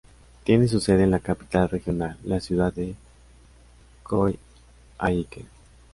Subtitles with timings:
[0.43, 2.95] Tiene su sede en la capital regional, la ciudad de
[4.01, 5.45] Coyhaique.